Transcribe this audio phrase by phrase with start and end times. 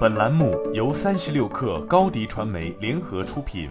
[0.00, 3.70] 本栏目由三十六氪高低传媒联合出品。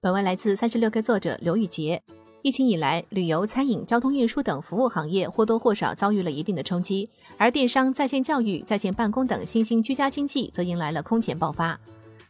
[0.00, 2.02] 本文来自三十六氪作者刘宇杰。
[2.42, 11.78] 疫情以来，旅游、餐饮、交通运输等服务行业或多或少遭遇了一定的冲击，而电商、在线教育、在线办公等新兴居家经济则迎来了空前爆发。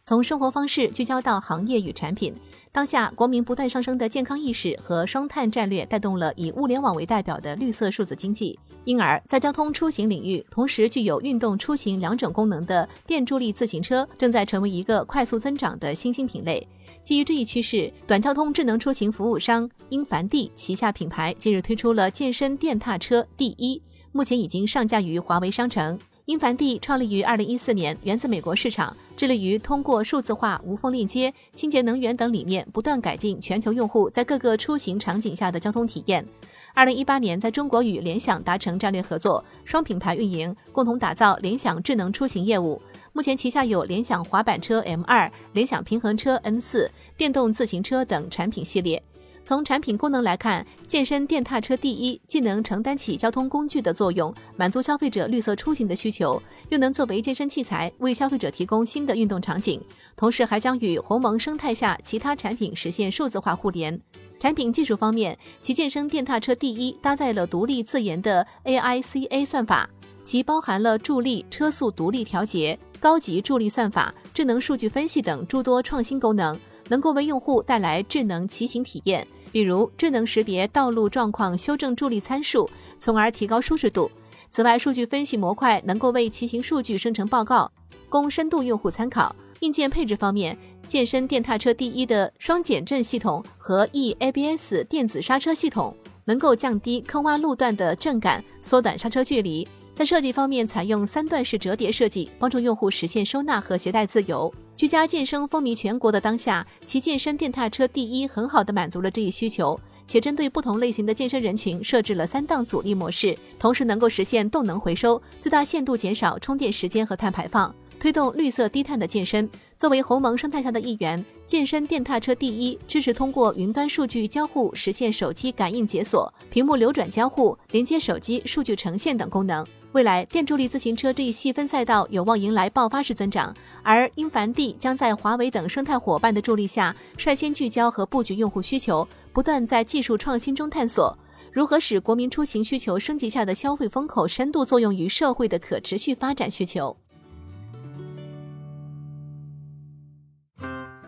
[0.03, 2.33] 从生活方式聚焦到行业与产品，
[2.71, 8.57] 当下国民不断上升的健康意识和双碳战略带动了以物联网为代表的绿色数字经济。
[8.83, 16.67] 因而，在交通出行领域，同时具有运动出行两种功能的电助力自行车正在成为一个快速增长的新兴品类。
[17.03, 23.79] 基于这一趋势，短交通智能出行服务商英凡地旗下品牌近日推出了健身电踏车第一，
[24.11, 25.97] 目前已经上架于华为商城。
[26.25, 36.25] 英凡地创立于二零一四年，源自美国市场，致力于通过数字化、无缝链接、清洁能源等理念，不断改进全球用户在各个出行场景下的交通体验。
[36.73, 42.81] 二零一八年，在中国与联想达成战略合作，双品牌运营，共同打造联想智能出行业务。
[43.13, 49.03] 目前旗下有联想滑板车 M 二、联想平衡车 N 四、电动自行车等产品系列。
[49.43, 59.81] 从产品功能来看，健身电踏车第一既能承担起交通工具的作用，满足消费者绿色出行的需求，又能作为健身器材为消费者提供新的运动场景，
[60.15, 63.99] 同时还将与鸿蒙生态下其他产品实现数字化互联。
[64.39, 69.89] 产品技术方面，其健身电踏车第一搭载了独立自研的 AICA 算法，
[70.23, 76.59] 其包含了助力、车速独立调节、高级助力算法、智能数据分析等诸多创新功能。
[76.91, 84.11] 能够为用户带来智能骑行体验，比如智能识别道路状况修正助力参数，从而提高舒适度。
[84.49, 87.71] 此外，数据分析模块能够为骑行数据生成报告，
[88.09, 89.33] 供深度用户参考。
[89.61, 99.65] 硬件配置方面，健身电踏车第一的双减震系统和 eABS 电子刹车系统，能够降低坑洼路段的震感，缩短刹车距离。
[99.93, 104.51] 在设计方面，采用三段式折叠设计，帮助用户实现收纳和携带自由。
[104.75, 119.47] 居家健身风靡全国的当下，其健身电踏车第一很好的满足了这一需求，且针对不同类型的健身人群设置了三档阻力模式，同时能够实现动能回收，最大限度减少充电时间和碳排放，推动绿色低碳的健身。
[119.77, 129.63] 作为鸿蒙生态下的一员，健身电踏车第一支持通过云端数据交互实现手机感应解锁、屏幕流转交互、连接手机数据呈现等功能。
[129.93, 133.53] 未来电助力自行车这一细分赛道有望迎来爆发式增长，
[133.83, 141.17] 而英凡地将在华为等生态伙伴的助力下，率先聚焦和布局用户需求，不断在技术创新中探索
[141.51, 146.95] 如何使国民出行需求升级下的消费风口深度作用于社会的可持续发展需求。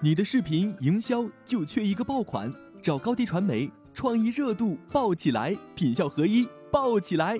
[0.02, 7.40] 你的视频营销就缺一个爆款，找高低传媒，创意热度爆起来，品效合一爆起来。